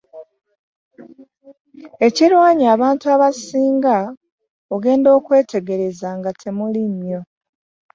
[2.05, 3.95] Ekirwanya abantu abasinga
[4.75, 7.21] ogenda okwetegereza nga temuli nnyo.